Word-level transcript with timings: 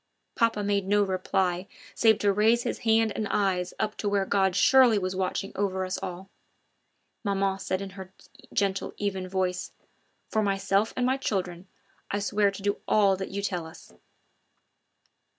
Papa 0.33 0.63
made 0.63 0.87
no 0.87 1.03
reply 1.03 1.67
save 1.93 2.17
to 2.17 2.33
raise 2.33 2.63
his 2.63 2.79
hand 2.79 3.11
and 3.15 3.27
eyes 3.29 3.71
up 3.79 3.95
to 3.97 4.09
where 4.09 4.25
God 4.25 4.55
surely 4.55 4.97
was 4.97 5.15
watching 5.15 5.51
over 5.53 5.85
us 5.85 5.99
all. 6.01 6.27
Maman 7.23 7.59
said 7.59 7.81
in 7.83 7.91
her 7.91 8.11
gentle, 8.51 8.95
even 8.97 9.27
voice: 9.29 9.73
"For 10.27 10.41
myself 10.41 10.91
and 10.97 11.05
my 11.05 11.17
children, 11.17 11.67
I 12.09 12.17
swear 12.17 12.49
to 12.49 12.63
do 12.63 12.81
all 12.87 13.15
that 13.17 13.29
you 13.29 13.43
tell 13.43 13.67
us." 13.67 13.93